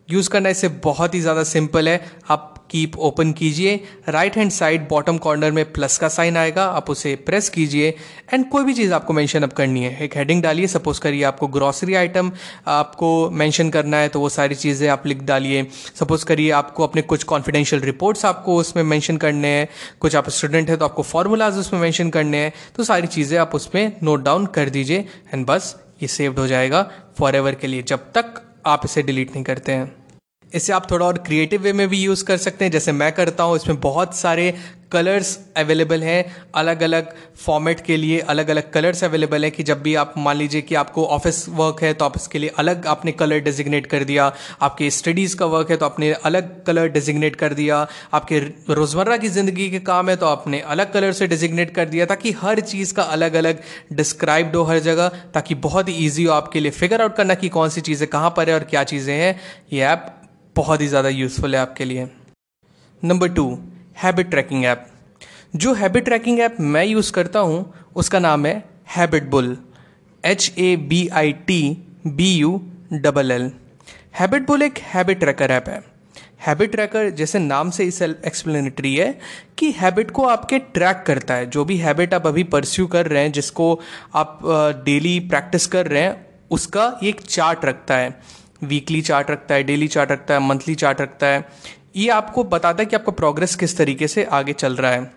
यूज़ 0.09 0.31
करना 0.31 0.49
इससे 0.49 0.69
बहुत 0.85 1.15
ही 1.15 1.21
ज़्यादा 1.21 1.43
सिंपल 1.45 1.89
है। 1.89 2.01
आप 2.31 2.55
कीप 2.71 2.97
ओपन 2.99 3.31
कीजिए। 3.33 3.75
Right 4.09 4.37
hand 4.37 4.51
side 4.51 4.89
bottom 4.89 5.19
corner 5.19 5.51
में 5.51 5.73
प्लस 5.73 5.97
का 5.99 6.09
साइन 6.09 6.37
आएगा। 6.37 6.65
आप 6.67 6.91
उसे 6.91 7.15
प्रेस 7.27 7.49
कीजिए। 7.49 7.89
एंड 8.33 8.49
कोई 8.51 8.65
भी 8.65 8.75
चीज़ 8.75 8.93
आपको 8.93 9.13
मेंशन 9.13 9.43
अप 9.43 9.53
करनी 9.53 9.83
है। 9.85 10.05
एक 10.05 10.17
हेडिंग 10.17 10.43
डालिए। 10.43 10.67
सपोज़ 10.67 11.01
करिए 11.01 11.23
आपको 11.23 11.47
ग्रॉसरी 11.49 11.95
आइटम 11.95 12.31
आपको 12.69 13.09
मेंशन 13.31 13.71
करना 13.71 13.97
है 13.97 14.09
तो 14.09 14.21
वो 14.21 14.29
सारी 14.29 14.55
चीज़ें 14.55 14.89
आप 14.89 15.07
लिख 15.07 15.23
डालिए। 15.23 15.67
सपोज़ 16.01 16.25
करिए 16.25 16.51
आपको 16.51 16.85
अपने 16.85 17.03
कुछ 17.03 17.25
कॉन्फिडेंशियल 17.25 17.83
रिपोर्ट्स 17.83 18.25
आपको 18.25 18.57
उसमें 18.57 18.83
मैंशन 18.83 19.17
करने 19.17 19.49
हैं। 19.49 19.69
कुछ 20.01 20.17
आप 20.17 20.29
स्टूडेंट 20.31 20.71
है 20.71 20.77
तो 20.77 20.85
आपको 20.85 21.03
फॉर्मूलाज 21.05 21.59
उसमें 21.59 21.81
मैंशन 21.81 22.11
करने 22.11 22.39
हैं। 22.39 22.53
तो 22.77 22.85
सारी 22.85 23.07
चीज़ें 23.07 23.39
आप 23.39 23.55
उसमें 23.55 23.93
नोट 24.03 24.25
डाउन 24.25 24.47
कर 24.47 24.71
दीजिए। 24.71 25.05
एंड 25.35 25.47
बस, 25.47 25.75
ये 26.03 26.09
सेव्ड 26.09 26.39
हो 26.39 26.47
जाएगा। 26.47 26.91
फॉर 27.19 27.37
एवर 27.37 27.55
के 27.55 27.67
लिए। 27.67 27.83
जब 27.83 28.13
तक 28.15 28.43
आप 28.67 28.81
इसे 28.85 29.03
डिलीट 29.03 29.31
नहीं 29.31 29.45
करते 29.45 29.73
हैं। 29.73 30.08
इसे 30.53 30.73
आप 30.73 30.91
थोड़ा 30.91 31.07
और 31.07 31.19
क्रिएटिव 31.19 31.63
वे 31.63 31.73
में 31.73 31.89
भी 31.89 32.03
यूज़ 32.03 32.25
कर 32.25 32.37
सकते 32.39 32.65
हैं। 32.65 32.73
जैसे 32.73 32.93
मैं 32.93 33.13
करता 33.13 33.45
हूँ, 33.45 33.57
इसमें 33.57 33.81
बहुत 33.81 34.17
सारे 34.17 34.53
कलर्स 34.93 35.39
अवेलेबल 35.57 36.03
हैं 36.03 36.25
अलग 36.57 36.83
अलग 36.83 37.09
फॉर्मेट 37.37 37.81
के 37.81 37.97
लिए 37.97 38.19
अलग 38.29 38.49
अलग 38.51 38.71
कलर्स 38.73 39.03
अवेलेबल 39.05 39.43
हैं 39.45 39.51
कि 39.53 39.63
जब 39.63 39.83
भी 39.83 39.95
आप 39.95 40.15
मान 40.19 40.37
लीजिए 40.37 40.61
कि 40.63 40.75
आपको 40.75 41.05
ऑफ़िस 41.07 41.49
वर्क 41.51 41.83
है 41.83 41.93
तो 41.95 42.05
आप 42.05 42.17
इसके 42.17 42.39
लिए 42.39 42.53
अलग 42.59 42.87
आपने 42.87 43.13
कलर 43.13 43.41
डेजिग्नेट 43.41 43.87
कर 43.87 44.05
दिया। 44.05 44.33
आपके 44.63 44.91
स्टडीज़ 44.91 45.37
का 45.37 45.47
वर्क 45.47 45.71
है 45.71 45.77
तो 45.77 45.87
आपने 45.87 46.11
अलग 46.25 46.65
कलर 46.65 46.89
डेजिग्नेट 46.89 47.37
कर 47.37 47.55
दिया। 47.55 47.87
आपके 48.15 48.39
रोज़मर्रा 48.71 49.17
की 49.17 49.29
ज़िंदगी 49.29 49.71
के 49.71 49.79
काम 49.83 50.11
है 50.11 50.17
तो 50.17 50.27
आपने 50.27 50.61
अलग 50.61 50.93
कलर 50.93 51.13
से 51.13 51.27
डेजिग्नेट 51.27 51.75
कर 51.75 51.89
दिया, 51.89 52.07
ताकि 52.07 52.33
हर 52.33 52.61
चीज़ 52.63 52.95
का 52.95 53.03
अलग 53.03 53.35
अलग 53.35 53.61
डिस्क्राइब्ड 53.93 54.57
हो 54.57 54.63
हर 54.65 54.79
जगह, 54.81 55.09
ताकि 55.35 55.55
बहुत 55.57 55.89
ही 55.89 56.07
ईजी 56.07 56.25
हो 56.25 56.33
आपके 56.33 56.61
लिए 56.61 56.71
फिगर 56.73 57.03
आउट 57.03 57.17
करना 57.17 57.35
कि 57.35 57.49
कौन 57.51 57.69
सी 57.69 57.81
चीज़ें 57.83 58.09
कहाँ 58.11 58.31
पर 58.37 58.49
है 58.49 58.55
और 58.55 58.65
क्या 58.65 58.85
चीज़ें 58.85 59.15
हैं। 59.15 59.39
ये 59.73 59.83
ऐप 59.85 60.15
बहुत 60.57 60.81
ही 60.81 60.87
ज़्यादा 60.89 61.09
यूज़फुल 61.09 61.55
है 61.55 61.61
आपके 61.61 61.85
लिए। 61.85 62.09
Number 63.03 63.29
two 63.29 63.47
habit 64.03 64.31
tracking 64.31 64.65
app 64.65 64.87
जो 65.57 65.73
हैबिट 65.75 66.05
ट्रैकिंग 66.05 66.41
ऐप 66.41 66.57
मैं 66.61 66.85
यूज़ 66.85 67.13
करता 67.13 67.41
हूँ, 67.41 67.75
उसका 67.97 68.19
नाम 68.19 68.47
है 68.47 68.63
habit 68.97 69.29
bull 69.31 69.57
H 70.25 70.53
A 70.59 70.75
B 70.79 71.07
I 71.11 71.33
T 71.33 71.61
B 72.07 72.33
U 72.33 72.61
double 72.95 73.31
L 73.31 73.51
habit 74.19 74.47
bull 74.47 74.63
एक 74.63 74.79
हैबिट 74.85 75.19
ट्रैकर 75.21 75.51
ऐप 75.51 75.69
है। 75.69 75.83
हैबिट 76.47 76.71
ट्रैकर 76.73 77.09
जैसे 77.11 77.39
नाम 77.39 77.71
से 77.71 77.85
इस 77.85 78.01
एक्सप्लेनेटरी 78.03 78.95
है 78.97 79.19
कि 79.59 79.71
हैबिट 79.73 80.11
को 80.11 80.25
आपके 80.27 80.59
ट्रैक 80.59 81.03
करता 81.07 81.35
है। 81.35 81.47
जो 81.47 81.65
भी 81.65 81.77
हैबिट 81.79 82.15
आप 82.15 82.27
अभी 82.27 82.45
परस्यू 82.47 82.87
कर 82.87 83.07
रहे 83.07 83.23
हैं, 83.23 83.33
जिसको 83.33 83.81
आप 84.15 84.39
डेली 84.85 85.19
प्रैक्टिस 85.23 85.67
कर 85.67 85.87
रहे 85.87 86.03
हैं, 86.03 86.27
उसका 86.51 86.99
एक 87.05 87.21
चार्ट 87.21 87.65
रखता 87.65 87.97
है। 87.97 88.11
वीकली 88.63 89.01
चार्ट 89.03 89.31
रखता 89.31 89.55
है 89.55 89.63
डेली 89.63 89.89
चार्ट 89.89 90.11
रखता 90.13 90.35
है 90.35 90.41
मंथली 90.41 90.75
चार्ट 90.75 91.01
रखता 91.01 91.27
है। 91.27 91.47
ये 91.97 92.09
आपको 92.11 92.45
बताता 92.47 92.83
है 92.83 92.87
कि 92.87 92.97
आपका 92.97 93.13
प्रोग्रेस 93.13 93.55
किस 93.57 93.77
तरीके 93.77 94.09
से 94.09 94.25
आगे 94.25 94.53
चल 94.55 94.77
रहा 94.77 94.91
है। 94.91 95.11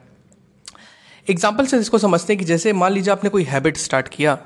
एग्ज़ाम्पल 1.28 1.66
से 1.66 1.78
इसको 1.80 1.98
समझते 1.98 2.34
हैं 2.34 2.40
कि 2.40 2.46
जैसे 2.46 2.74
मान 2.74 2.92
लीजिए 2.92 3.12
आपने 3.12 3.30
कोई 3.30 3.44
हैबिट 3.44 3.78
स्टार्ट 3.78 4.08
किया 4.10 4.38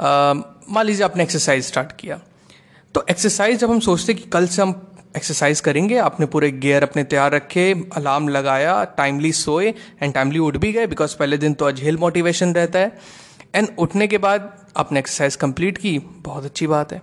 मान 0.00 0.86
लीजिए 0.86 1.04
आपने 1.04 1.22
एक्सरसाइज 1.22 1.64
स्टार्ट 1.64 1.92
किया। 1.92 2.20
तो 2.94 3.04
एक्सरसाइज 3.10 3.58
जब 3.60 3.70
हम 3.70 3.80
सोचते 3.80 4.12
हैं 4.12 4.22
कि 4.22 4.28
कल 4.28 4.46
से 4.46 4.62
हम 4.62 4.74
एक्सरसाइज 5.16 5.60
करेंगे, 5.60 5.96
आपने 5.98 6.26
पूरे 6.26 6.50
गियर 6.52 6.82
अपने 6.82 7.04
तैयार 7.04 7.32
रखे 7.32 7.72
अलार्म 7.96 8.28
लगाया 8.28 8.82
टाइमली 8.96 9.32
सोए 9.34 9.74
एंड 10.02 10.14
टाइमली 10.14 10.38
उठ 10.38 10.56
भी 10.56 10.72
गए 10.72 10.86
बिकॉज़ 10.86 11.16
पहले 11.16 11.36
दिन 11.38 11.54
तो 11.54 11.64
अजहेल 11.64 11.96
मोटिवेशन 11.96 12.54
रहता 12.54 12.78
है। 12.78 12.98
एंड 13.54 13.68
उठने 13.78 14.06
के 14.06 14.18
बाद 14.18 14.50
आपने 14.76 14.98
एक्सरसाइज 14.98 15.36
कंप्लीट 15.36 15.78
की, 15.78 15.98
बहुत 15.98 16.44
अच्छी 16.44 16.66
बात 16.66 16.92
है। 16.92 17.02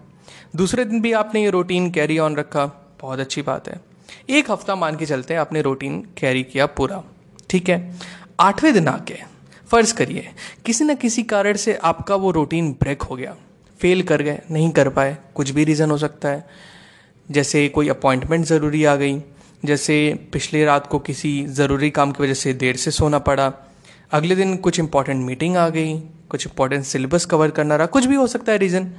दूसरे 0.56 0.86
दिन 0.86 1.02
भी 1.02 1.12
आपने 1.12 1.44
ये 1.44 1.50
रूटीन 1.50 1.92
कैरी 1.92 2.20
ऑन 2.20 2.36
रखा। 2.36 2.66
बहुत 3.02 3.20
अच्छी 3.20 3.42
बात 3.42 3.70
है। 3.70 3.82
एक 4.30 4.52
हफ़्ता 4.52 4.76
मान 4.76 4.96
के 4.96 5.06
चलते 5.06 5.34
हैं, 5.34 5.42
आपने 5.42 5.62
रूटीन 5.62 6.08
कैरी 6.18 6.44
किया 6.44 6.66
पूरा। 6.66 7.04
ठीक 7.50 7.70
है? 7.70 7.96
आठवें 8.40 8.74
दिन 8.74 8.88
आके, 8.88 9.16
फ़र्ज़ 9.68 9.94
करिए, 9.94 10.30
किसी 10.66 10.84
न 10.84 10.96
किसी 10.96 11.24
कारण 11.24 11.54
से 11.54 11.74
आपका 11.74 12.16
वो 12.16 12.32
रूटीन 12.32 12.72
ब्रेक 12.72 13.02
हो 13.02 13.16
गया। 13.16 13.36
फेल 13.80 14.04
कर 14.04 14.22
गए, 14.22 14.40
नहीं 14.52 14.72
कर 14.72 14.90
पाए। 14.90 15.18
कुछ 15.36 15.50
भी 15.50 15.64
रीज़न 15.64 15.92
हो 15.92 15.98
सकता 15.98 16.30
है। 16.30 16.48
जैसे 17.32 17.68
कोई 17.70 17.90
अपॉइंटमेंट 17.90 18.46
ज़रूरी 18.46 18.84
आ 18.86 18.96
गई, 18.96 19.22
जैसे 19.66 20.20
पिछले 20.34 20.66
रात 20.66 20.88
को 20.88 21.00
किसी 21.00 21.46
ज़रूरी 21.48 21.90
काम 21.90 22.12
की 22.12 22.24
वजह 22.24 22.34
से 22.34 22.54
देर 22.54 22.76
से 22.76 22.92
सोना 22.92 23.20
पड़ा। 23.20 23.54
अगले 24.12 24.36
दिन 24.36 24.58
कुछ 24.58 24.80
इंपॉर्टेंट 24.80 25.26
मीटिंग 25.26 25.58
आ 25.58 25.70
गई, 25.70 26.00
कुछ 26.00 26.48
इंपॉर्टेंट 26.48 26.84
सिलेबस 26.86 27.26
कवर 27.26 27.52
करना 27.52 27.76
रहा। 27.76 27.88
कुछ 27.88 28.06
भी 28.06 28.16
हो 28.16 28.28
सकता 28.28 28.52
है 28.52 28.58
रीज़न 28.58 28.92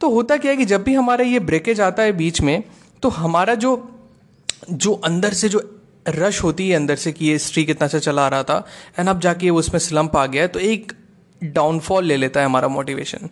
तो 0.00 0.10
होता 0.10 0.36
क्या 0.36 0.50
है 0.50 0.56
कि 0.56 0.64
जब 0.64 0.82
भी 0.82 0.94
हमारा 0.94 1.24
ये 1.24 1.40
ब्रेकेज 1.40 1.80
आता 1.80 2.02
है 2.02 2.12
बीच 2.12 2.40
में 2.40 2.62
तो 3.02 3.08
हमारा 3.08 3.54
जो 3.54 3.90
जो 4.72 4.92
अंदर 4.92 5.32
से 5.32 5.48
जो 5.48 5.80
रश 6.08 6.42
होती 6.42 6.68
है 6.68 6.76
अंदर 6.76 6.96
से 6.96 7.12
कि 7.12 7.26
ये 7.26 7.38
स्ट्री 7.38 7.64
कितना 7.64 7.84
अच्छा 7.84 7.98
चला 7.98 8.28
रहा 8.28 8.42
था 8.42 8.66
एंड 8.98 9.08
अब 9.08 9.20
जाके 9.20 9.50
उसमें 9.50 9.78
स्लम्प 9.80 10.16
आ 10.16 10.26
गया 10.26 10.46
तो 10.46 10.58
एक 10.58 10.92
डाउनफॉल 11.44 12.04
ले 12.04 12.16
लेता 12.16 12.40
है 12.40 12.46
हमारा 12.46 12.68
मोटिवेशन 12.68 13.28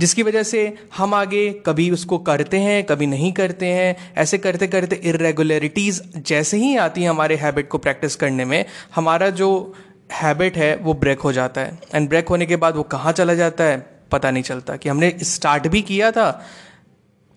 जिसकी 0.00 0.22
वजह 0.22 0.42
से 0.42 0.74
हम 0.96 1.14
आगे 1.14 1.62
कभी 1.66 1.90
उसको 1.90 2.18
करते 2.18 2.56
हैं, 2.56 2.84
कभी 2.84 3.06
नहीं 3.06 3.32
करते 3.32 3.66
हैं, 3.66 4.14
ऐसे 4.16 4.38
करते 4.38 4.66
करते 4.66 4.96
इरेगुलरिटीज़ 4.96 6.02
जैसे 6.16 6.56
ही 6.56 6.76
आती 6.76 7.02
हैं 7.02 7.10
हमारे 7.10 7.36
हैबिट 7.36 7.68
को 7.68 7.78
प्रैक्टिस 7.78 8.16
करने 8.16 8.44
में, 8.44 8.64
हमारा 8.94 9.30
जो 9.30 9.74
हैबिट 10.12 10.56
है 10.56 10.76
वो 10.76 10.94
ब्रेक 10.94 11.20
हो 11.20 11.32
जाता 11.32 11.60
है। 11.60 11.78
एंड 11.94 12.08
ब्रेक 12.08 12.28
होने 12.28 12.46
के 12.46 12.56
बाद 12.56 12.76
वो 12.76 12.82
कहाँ 12.82 13.12
चला 13.12 13.34
जाता 13.34 13.64
है? 13.64 14.01
पता 14.12 14.30
नहीं 14.30 14.42
चलता 14.42 14.76
कि 14.76 14.88
हमने 14.88 15.10
स्टार्ट 15.24 15.66
भी 15.68 15.82
किया 15.82 16.10
था, 16.10 16.30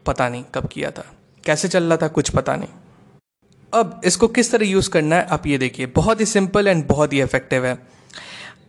पता 0.05 0.29
नहीं 0.29 0.43
कब 0.55 0.67
किया 0.67 0.91
था। 0.91 1.05
कैसे 1.43 1.67
चल 1.67 1.83
रहा 1.83 1.97
था, 1.97 2.07
कुछ 2.09 2.29
पता 2.31 2.55
नहीं। 2.55 2.69
अब 3.73 4.01
इसको 4.05 4.27
किस 4.29 4.51
तरह 4.51 4.65
यूज़ 4.65 4.89
करना 4.89 5.15
है, 5.15 5.25
आप 5.25 5.47
ये 5.47 5.57
देखिए। 5.57 5.85
बहुत 5.95 6.19
ही 6.19 6.25
सिंपल 6.25 6.67
एंड 6.67 6.85
बहुत 6.87 7.13
ही 7.13 7.21
इफ़ेक्टिव 7.21 7.65
है। 7.65 7.77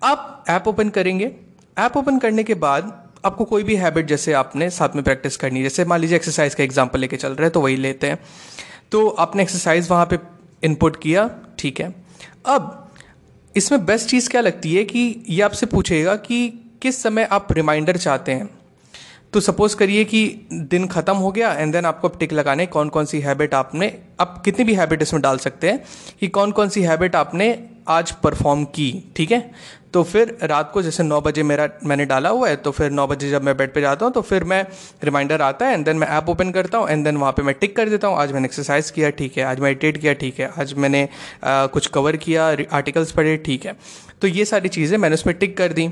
आप 0.04 0.44
ऐप 0.50 0.68
ओपन 0.68 0.88
करेंगे। 0.90 1.32
ऐप 1.76 1.96
ओपन 1.96 2.18
करने 2.18 2.44
के 2.44 2.54
बाद 2.56 2.92
आपको 3.25 3.44
कोई 3.44 3.62
भी 3.62 3.76
हैबिट 3.76 4.06
जैसे 4.06 4.32
आपने 4.34 4.68
साथ 4.70 4.94
में 4.94 5.02
प्रैक्टिस 5.04 5.36
करनी 5.36 5.58
है, 5.58 5.62
जैसे 5.62 5.84
मान 5.84 6.00
लीजिए 6.00 6.16
एक्सरसाइज 6.16 6.54
का 6.54 6.64
एग्ज़ाम्पल 6.64 7.00
लेके 7.00 7.16
चल 7.16 7.32
रहे 7.32 7.44
हैं 7.44 7.52
तो 7.52 7.60
वही 7.60 7.76
लेते 7.76 8.06
हैं। 8.06 8.18
तो 8.92 9.08
आपने 9.08 9.42
एक्सरसाइज 9.42 9.90
वहाँ 9.90 10.06
पे 10.06 10.18
इनपुट 10.62 11.00
किया, 11.02 11.28
ठीक 11.58 11.80
है। 11.80 11.94
अब 12.46 12.82
इसमें 13.54 13.84
बेस्ट 13.86 14.08
चीज़ 14.08 14.28
क्या 14.30 14.40
लगती 14.40 14.75
है 14.75 14.84
कि 14.84 15.25
ये 15.28 15.40
आपसे 15.42 15.66
पूछेगा 15.66 16.14
कि 16.18 16.38
किस 16.83 17.02
समय 17.02 17.28
आप 17.33 17.52
रिमाइंडर 17.52 17.97
चाहते 17.97 18.33
हैं? 18.33 18.49
तो 19.33 19.40
सपोज़ 19.40 19.76
करिए 19.76 20.04
कि 20.04 20.49
दिन 20.52 20.87
ख़त्म 20.87 21.14
हो 21.16 21.30
गया 21.30 21.52
एंड 21.52 21.73
देन 21.73 21.87
आपको 21.87 22.09
टिक 22.11 22.33
लगाने 22.33 22.66
कौन 22.66 22.88
कौन 22.88 23.04
सी 23.04 23.21
हैबिट 23.21 23.54
आपने 23.54 23.92
आप 24.21 24.40
कितनी 24.45 24.64
भी 24.64 24.75
हैबिट 24.75 25.02
इसमें 25.02 25.23
डाल 25.23 25.38
सकते 25.38 25.71
हैं 25.71 25.83
कि 26.21 26.28
कौन 26.28 26.52
कौन 26.52 26.68
सी 26.68 26.83
हैबिट 26.83 27.16
आपने 27.16 27.49
आज 27.88 28.11
परफॉर्म 28.23 28.64
की 28.64 28.92
ठीक 29.16 29.33
है? 29.33 29.50
तो 29.92 30.02
फिर 30.02 30.37
रात 30.42 30.71
को 30.73 30.83
जैसे 30.83 31.02
नौ 31.02 31.21
बजे 31.21 31.42
मेरा 31.42 31.68
मैंने 31.85 32.04
डाला 32.04 32.28
हुआ 32.28 32.49
है 32.49 32.56
तो 32.56 32.71
फिर 32.71 32.90
नौ 32.90 33.06
बजे 33.06 33.30
जब 33.30 33.42
मैं 33.42 33.56
बेड 33.56 33.73
पे 33.75 33.80
जाता 33.80 34.04
हूँ 34.06 34.12
तो 34.12 34.23
फिर 34.23 34.45
मैं 34.45 34.62
रिमाइंडर 35.04 35.42
आता 35.42 35.66
है 35.66 35.75
एंड 35.75 35.85
देन 35.85 35.97
मैं 35.97 36.09
ऐप 36.09 36.28
ओपन 36.28 36.50
करता 36.52 36.78
हूँ 36.78 36.88
एंड 36.88 37.04
देन 37.04 37.16
वहाँ 37.16 37.33
पे 37.33 37.42
मैं 37.42 37.54
टिक 37.61 37.76
कर 37.76 37.88
देता 37.88 38.09
हूँ 38.09 38.16
आज 38.16 38.33
मैंने 38.33 38.47
एक्सरसाइज 38.47 38.90
किया 38.90 39.11
ठीक 39.11 39.38
है 39.38 39.45
आज 39.45 39.61
मेडिटेट 39.61 39.99
किया 39.99 40.12
ठीक 40.14 40.40
है 40.40 40.50
आज 40.61 40.75
मैंने 40.75 41.09
आ, 41.45 41.66
कुछ 41.66 41.87
कवर 41.87 42.16
किया 42.16 42.47
आर्टिकल्स 42.73 43.12
पढ़े 43.12 43.37
ठीक 43.37 43.66
है। 43.66 43.76
तो 44.21 44.28
ये 44.28 44.45
सारी 44.45 44.68
चीज़ें 44.68 44.99
मैंने 44.99 45.14
उसमें 45.14 45.37
टिक 45.38 45.56
कर 45.56 45.73
दी। 45.73 45.88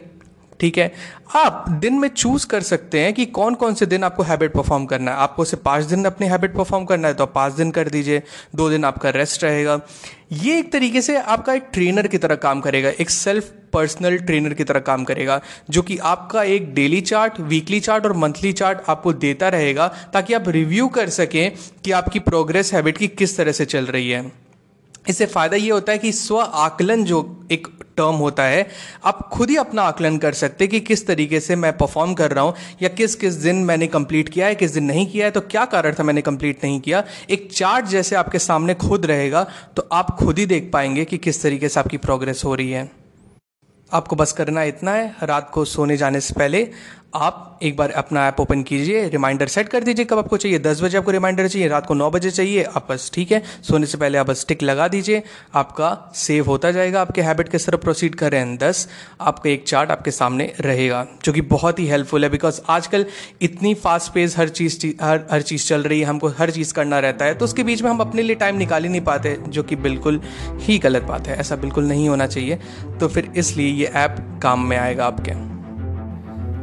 ठीक 0.60 0.78
है? 0.78 0.92
आप 1.36 1.64
दिन 1.70 1.94
में 1.94 2.08
चूज़ 2.08 2.46
कर 2.46 2.62
सकते 2.62 3.00
हैं 3.00 3.12
कि 3.14 3.24
कौन 3.28 3.54
कौन 3.54 3.74
से 3.74 3.86
दिन 3.86 4.04
आपको 4.04 4.22
हैबिट 4.22 4.52
परफॉर्म 4.52 4.84
करना 4.86 5.10
है। 5.10 5.16
आपको 5.18 5.44
सिर्फ़ 5.44 5.62
पाँच 5.64 5.84
दिन 5.84 6.04
अपनी 6.04 6.26
हैबिट 6.26 6.54
परफॉर्म 6.54 6.84
करना 6.84 7.08
है 7.08 7.14
तो 7.14 7.24
आप 7.24 7.32
पाँच 7.34 7.52
दिन 7.52 7.70
कर 7.70 7.88
दीजिए, 7.88 8.22
दो 8.54 8.68
दिन 8.70 8.84
आपका 8.84 9.10
रेस्ट 9.10 9.44
रहेगा। 9.44 9.80
ये 10.32 10.58
एक 10.58 10.70
तरीके 10.72 11.02
से 11.02 11.16
आपका 11.16 11.52
एक 11.52 11.68
ट्रेनर 11.72 12.06
की 12.06 12.18
तरह 12.18 12.36
काम 12.36 12.60
करेगा, 12.60 12.88
एक 12.90 13.10
सेल्फ 13.10 13.52
पर्सनल 13.72 14.18
ट्रेनर 14.18 14.54
की 14.54 14.64
तरह 14.64 14.80
काम 14.80 15.04
करेगा, 15.04 15.40
जो 15.70 15.82
कि 15.82 15.98
आपका 16.04 16.42
एक 16.42 16.72
डेली 16.74 17.00
चार्ट 17.00 17.40
वीकली 17.42 17.80
चार्ट 17.80 18.06
और 18.06 18.12
मंथली 18.16 18.52
चार्ट 18.52 18.78
आपको 18.88 19.12
देता 19.14 19.48
रहेगा, 19.48 19.88
ताकि 20.12 20.34
आप 20.34 20.48
रिव्यू 20.48 20.88
कर 20.88 21.08
सकें 21.10 21.52
कि 21.84 21.90
आपकी 21.90 22.18
प्रोग्रेस 22.20 22.72
हैबिट 22.74 22.98
की 22.98 23.08
किस 23.08 23.36
तरह 23.36 23.52
से 23.52 23.64
चल 23.66 23.86
रही 23.86 24.10
है। 24.10 24.43
इससे 25.08 25.26
फ़ायदा 25.26 25.56
ये 25.56 25.70
होता 25.70 25.92
है 25.92 25.98
कि 25.98 26.12
स्व 26.12 26.38
आकलन 26.38 27.04
जो 27.04 27.46
एक 27.52 27.68
टर्म 27.96 28.14
होता 28.16 28.42
है, 28.42 28.66
आप 29.04 29.18
खुद 29.28 29.50
ही 29.50 29.56
अपना 29.56 29.82
आकलन 29.82 30.16
कर 30.18 30.32
सकते 30.32 30.66
कि 30.66 30.80
किस 30.80 31.06
तरीके 31.06 31.40
से 31.40 31.56
मैं 31.56 31.76
परफॉर्म 31.78 32.14
कर 32.14 32.32
रहा 32.32 32.44
हूँ 32.44 32.54
या 32.82 32.88
किस 32.90 33.14
किस 33.14 33.34
दिन 33.34 33.56
मैंने 33.64 33.86
कंप्लीट 33.86 34.28
किया 34.28 34.46
है, 34.46 34.54
किस 34.54 34.70
दिन 34.70 34.84
नहीं 34.84 35.06
किया 35.06 35.26
है 35.26 35.30
तो 35.30 35.40
क्या 35.42 35.64
कारण 35.66 35.94
था 35.94 36.02
मैंने 36.02 36.22
कंप्लीट 36.22 36.64
नहीं 36.64 36.80
किया? 36.80 37.04
एक 37.30 37.48
चार्ट 37.52 37.86
जैसे 37.86 38.16
आपके 38.16 38.38
सामने 38.38 38.74
खुद 38.76 39.06
रहेगा 39.06 39.46
तो 39.76 39.88
आप 39.92 40.10
खुद 40.18 40.38
ही 40.38 40.46
देख 40.46 40.70
पाएँगे 40.72 41.04
कि 41.04 41.18
किस 41.18 41.42
तरीके 41.42 41.68
से 41.68 41.80
आपकी 41.80 41.96
प्रोग्रेस 41.98 42.42
हो 42.44 42.54
रही 42.54 42.70
है। 42.70 42.90
आपको 43.90 44.16
बस 44.16 44.32
करना 44.32 44.62
इतना 44.64 44.92
है, 44.92 45.14
रात 45.22 45.50
को 45.50 45.64
सोने 45.64 45.96
जाने 45.96 46.20
से 46.20 46.34
पहले 46.34 46.68
आप 47.14 47.58
एक 47.62 47.76
बार 47.76 47.90
अपना 47.90 48.26
ऐप 48.28 48.40
ओपन 48.40 48.62
कीजिए 48.62 49.08
रिमाइंडर 49.08 49.46
सेट 49.46 49.68
कर 49.68 49.84
दीजिए 49.84 50.04
कब 50.04 50.18
आपको 50.18 50.36
चाहिए। 50.36 50.58
दस 50.58 50.82
बजे 50.82 50.98
आपको 50.98 51.10
रिमाइंडर 51.10 51.48
चाहिए, 51.48 51.68
रात 51.68 51.86
को 51.86 51.94
नौ 51.94 52.10
बजे 52.10 52.30
चाहिए, 52.30 52.62
आप 52.62 52.86
बस 52.90 53.10
ठीक 53.14 53.32
है। 53.32 53.42
सोने 53.62 53.86
से 53.86 53.98
पहले 53.98 54.18
आप 54.18 54.26
बस 54.26 54.44
टिक 54.48 54.62
लगा 54.62 54.88
दीजिए, 54.88 55.22
आपका 55.54 56.12
सेव 56.14 56.46
होता 56.46 56.70
जाएगा, 56.70 57.00
आपके 57.00 57.22
हैबिट 57.22 57.48
के 57.48 57.58
तरफ़ 57.58 57.80
प्रोसीड 57.80 58.14
कर 58.14 58.32
रहे 58.32 58.40
हैं। 58.40 58.56
दस, 58.58 58.88
आपका 59.20 59.50
एक 59.50 59.64
चार्ट 59.68 59.90
आपके 59.90 60.10
सामने 60.10 60.52
रहेगा, 60.60 61.06
जो 61.24 61.32
कि 61.32 61.40
बहुत 61.40 61.78
ही 61.78 61.86
हेल्पफुल 61.86 62.24
है 62.24 62.30
बिकॉज़ 62.30 62.60
आजकल 62.68 63.06
इतनी 63.42 63.74
फास्ट 63.76 64.12
पेज 64.12 64.34
हर 64.38 64.48
चीज़, 64.48 64.86
हर 65.02 65.24
हर 65.30 65.42
चीज़ 65.42 65.68
चल 65.68 65.82
रही 65.82 66.00
है, 66.00 66.06
हमको 66.06 66.28
हर 66.28 66.50
चीज़ 66.50 66.74
करना 66.74 66.98
रहता 66.98 67.24
है 67.24 67.34
तो 67.34 67.44
उसके 67.44 67.62
बीच 67.62 67.82
में 67.82 67.90
हम 67.90 68.00
अपने 68.00 68.22
लिए 68.22 68.36
टाइम 68.36 68.56
निकाल 68.56 68.84
ही 68.84 68.90
नहीं 68.90 69.00
पाते, 69.00 69.38
जो 69.48 69.62
कि 69.62 69.76
बिल्कुल 69.78 70.20
ही 70.60 70.78
गलत 70.78 71.02
बात 71.02 71.28
है, 71.28 71.36
ऐसा 71.36 71.56
बिल्कुल 71.56 71.84
नहीं 71.84 72.08
होना 72.08 72.26
चाहिए। 72.26 72.58
तो 73.00 73.08
फिर 73.08 73.32
इसलिए 73.36 73.72
ये 73.72 73.92
ऐप 73.96 74.16
काम 74.42 74.68
में 74.68 74.76
आएगा 74.76 75.06
आपके। 75.06 75.53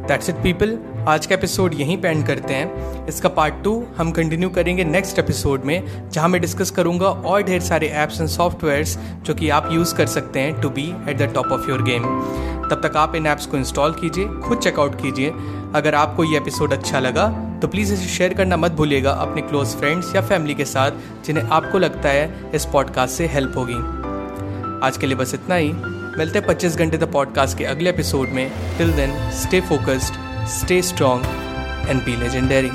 दैट्स 0.08 0.28
इट 0.30 0.36
पीपल 0.36 0.78
आज 1.08 1.26
का 1.26 1.34
एपिसोड 1.34 1.74
यहीं 1.74 1.96
पे 1.98 2.08
एंड 2.08 2.26
करते 2.26 2.54
हैं। 2.54 3.06
इसका 3.06 3.28
पार्ट 3.28 3.62
टू 3.64 3.72
हम 3.96 4.10
कंटिन्यू 4.10 4.48
करेंगे 4.48 4.84
नेक्स्ट 4.84 5.18
एपिसोड 5.18 5.64
में, 5.64 6.10
जहाँ 6.10 6.28
मैं 6.28 6.40
डिस्कस 6.40 6.70
करूँगा 6.70 7.06
और 7.06 7.42
ढेर 7.42 7.60
सारे 7.60 7.88
ऐप्स 7.88 8.20
एंड 8.20 8.28
सॉफ्टवेयर्स 8.28 8.96
जो 9.24 9.34
कि 9.34 9.48
आप 9.48 9.68
यूज़ 9.72 9.94
कर 9.94 10.06
सकते 10.06 10.40
हैं 10.40 10.60
to 10.60 10.70
be 10.70 10.88
at 11.08 11.18
the 11.18 11.30
top 11.34 11.46
of 11.46 11.70
your 11.70 11.82
game 11.82 12.02
तब 12.70 12.80
तक 12.84 12.96
आप 12.96 13.14
इन 13.14 13.26
ऐप्स 13.26 13.46
को 13.46 13.56
इंस्टॉल 13.56 13.92
कीजिए, 13.92 14.26
खुद 14.26 14.58
चेकआउट 14.58 15.00
कीजिए। 15.02 15.32
अगर 15.74 15.94
आपको 15.94 16.24
ये 16.24 16.36
एपिसोड 16.36 16.72
अच्छा 16.72 17.00
लगा 17.00 17.28
तो 17.62 17.68
प्लीज़ 17.68 17.92
इसे 17.94 18.06
शेयर 18.08 18.34
करना 18.34 18.56
मत 18.56 18.72
भूलिएगा 18.72 19.10
अपने 19.12 19.42
क्लोज 19.42 19.76
फ्रेंड्स 19.76 20.14
या 20.14 20.22
फैमिली 20.22 20.54
के 20.54 20.64
साथ, 20.64 20.90
जिन्हें 21.26 21.44
आपको 21.44 21.78
लगता 21.78 22.08
है 22.08 22.50
इस 22.54 22.64
पॉडकास्ट 22.64 23.14
से 23.14 23.26
हेल्प 23.26 23.56
होगी। 23.56 23.78
आज 24.86 24.96
के 24.96 25.06
लिए 25.06 25.16
बस 25.16 25.34
इतना 25.34 25.54
ही। 25.54 25.72
मिलते 26.18 26.38
हैं 26.38 26.46
पच्चीस 26.48 26.76
घंटे 26.76 26.98
द 26.98 27.04
पॉडकास्ट 27.12 27.58
के 27.58 27.64
अगले 27.64 27.90
एपिसोड 27.90 28.28
में। 28.28 28.48
Till 28.78 28.92
then 28.92 29.30
stay 29.30 29.60
focused 29.60 30.14
stay 30.48 30.82
strong 30.82 31.24
and 31.88 32.02
be 32.04 32.16
legendary 32.16 32.70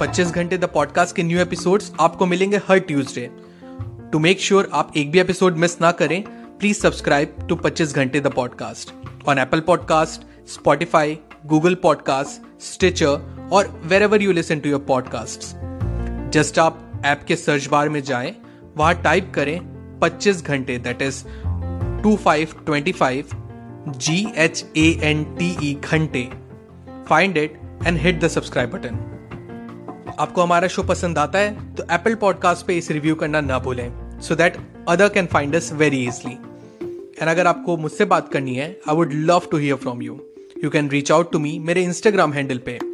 पच्चीस 0.00 0.30
घंटे 0.30 0.58
द 0.58 0.64
पॉडकास्ट 0.64 1.16
के 1.16 1.22
न्यू 1.22 1.40
एपिसोड्स 1.40 1.92
आपको 2.00 2.26
मिलेंगे 2.26 2.56
हर 2.68 2.78
ट्यूसडे 2.78 3.28
टू 4.12 4.18
मेक 4.18 4.40
श्योर 4.40 4.68
आप 4.72 4.92
एक 4.96 5.10
भी 5.10 5.18
एपिसोड 5.18 5.56
मिस 5.56 5.80
ना 5.80 5.90
करें 5.92 6.22
प्लीज़ 6.58 6.80
सब्सक्राइब 6.80 7.36
टू 7.48 7.56
पच्चीस 7.56 7.94
घंटे 7.94 8.20
the 8.20 8.32
podcast 8.32 8.92
on 9.28 9.38
Apple 9.38 9.60
podcast 9.60 10.26
Spotify 10.48 11.18
Google 11.46 11.74
podcast 11.74 12.62
Stitcher 12.64 13.16
और 13.52 13.82
wherever 14.02 14.22
you 14.22 14.32
listen 14.32 14.58
to 14.58 14.68
your 14.68 14.80
podcast 14.80 15.40
just 16.32 16.58
आप 16.58 17.02
ऐप 17.04 17.24
के 17.28 17.36
सर्च 17.36 17.66
बार 17.66 17.88
में 17.88 18.02
जाए, 18.02 18.34
वहाँ 18.76 19.02
टाइप 19.02 19.32
करें 19.34 19.60
25 20.00 20.42
घंटे 20.44 20.78
that 20.78 21.02
is 21.02 21.24
two 22.02 22.16
five 22.16 22.48
twenty 22.66 22.92
five 22.92 23.24
G 23.88 24.32
H 24.36 24.64
A 24.76 25.00
N 25.02 25.24
T 25.24 25.56
E 25.62 25.74
घंटे. 25.74 26.28
Find 27.08 27.36
it 27.36 27.60
and 27.86 27.98
hit 27.98 28.20
the 28.20 28.28
subscribe 28.28 28.70
button 28.70 29.10
आपको 30.18 30.42
हमारा 30.42 30.68
शो 30.68 30.82
पसंद 30.82 31.18
आता 31.18 31.38
है 31.38 31.74
तो 31.74 31.82
एप्पल 31.90 32.14
पॉडकास्ट 32.14 32.66
पे 32.66 32.78
इस 32.78 32.90
रिव्यू 32.90 33.14
करना 33.14 33.40
ना 33.40 33.58
भूलें 33.58 34.20
so 34.20 34.34
that 34.34 34.56
other 34.88 35.08
can 35.08 35.26
find 35.26 35.56
us 35.56 35.72
very 35.72 36.04
easily 36.04 36.32
and 37.20 37.28
अगर 37.28 37.46
आपको 37.46 37.76
मुझसे 37.76 38.04
बात 38.04 38.32
करनी 38.32 38.54
है 38.54 38.80
I 38.88 38.96
would 38.96 39.12
love 39.12 39.42
to 39.50 39.56
hear 39.56 39.76
from 39.76 40.02
you 40.02 40.20
you 40.64 40.70
can 40.70 40.88
reach 40.88 41.12
out 41.12 41.32
to 41.32 41.38
me 41.38 41.58
मेरे 41.58 41.82
इंस्टाग्राम 41.82 42.32
हैंडल 42.32 42.58
पे. 42.58 42.93